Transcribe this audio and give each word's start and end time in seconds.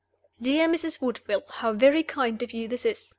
"Dear 0.41 0.67
Mrs. 0.67 0.99
Woodville, 0.99 1.43
how 1.47 1.73
very 1.73 2.01
kind 2.01 2.41
of 2.41 2.53
you 2.53 2.67
this 2.67 2.87
is! 2.87 3.09